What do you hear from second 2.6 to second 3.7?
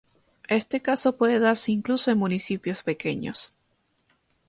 pequeños.